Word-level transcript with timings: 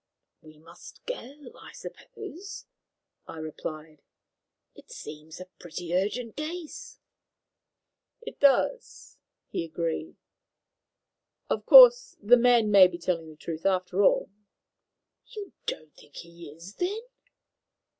"We 0.41 0.57
must 0.57 1.05
go, 1.05 1.51
I 1.59 1.73
suppose," 1.73 2.65
I 3.27 3.37
replied. 3.37 4.01
"It 4.73 4.89
seems 4.89 5.39
a 5.39 5.45
pretty 5.59 5.93
urgent 5.93 6.35
case." 6.35 6.97
"It 8.19 8.39
does," 8.39 9.19
he 9.49 9.63
agreed. 9.63 10.15
"Of 11.51 11.67
course, 11.67 12.17
the 12.19 12.35
man 12.35 12.71
may 12.71 12.87
be 12.87 12.97
telling 12.97 13.29
the 13.29 13.35
truth, 13.37 13.63
after 13.63 14.01
all." 14.01 14.31
"You 15.35 15.53
don't 15.67 15.93
think 15.95 16.15
he 16.15 16.49
is, 16.49 16.73
then?" 16.77 17.01